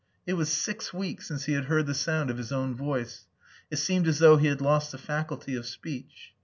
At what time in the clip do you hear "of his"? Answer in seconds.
2.31-2.51